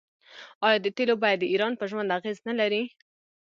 [0.67, 2.83] آیا د تیلو بیه د ایران په ژوند اغیز نلري؟